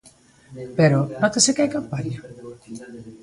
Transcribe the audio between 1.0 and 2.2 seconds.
nótase que hai campaña?